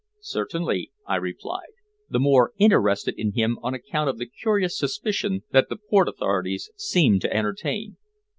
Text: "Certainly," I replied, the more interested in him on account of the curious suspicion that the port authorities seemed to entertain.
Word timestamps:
"Certainly," 0.23 0.91
I 1.05 1.17
replied, 1.17 1.73
the 2.09 2.17
more 2.17 2.53
interested 2.57 3.13
in 3.19 3.33
him 3.33 3.59
on 3.61 3.75
account 3.75 4.09
of 4.09 4.17
the 4.17 4.25
curious 4.25 4.75
suspicion 4.75 5.43
that 5.51 5.69
the 5.69 5.77
port 5.77 6.07
authorities 6.07 6.71
seemed 6.75 7.21
to 7.21 7.31
entertain. 7.31 7.97